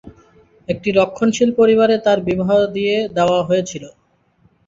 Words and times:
একটি 0.69 0.89
রক্ষণশীল 0.91 1.49
পরিবারে 1.59 1.95
তাঁর 2.05 2.19
বিবাহ 2.27 2.49
দিয়ে 2.75 2.95
দেওয়া 3.17 3.39
হয়েছিল। 3.47 3.83